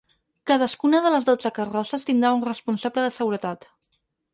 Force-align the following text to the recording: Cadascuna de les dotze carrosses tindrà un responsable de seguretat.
Cadascuna 0.51 1.01
de 1.07 1.11
les 1.17 1.29
dotze 1.29 1.53
carrosses 1.59 2.09
tindrà 2.11 2.35
un 2.41 2.45
responsable 2.51 3.09
de 3.09 3.17
seguretat. 3.23 3.75